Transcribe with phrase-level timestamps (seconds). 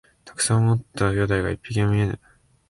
[0.25, 2.19] たくさんおった兄弟が一匹も見えぬ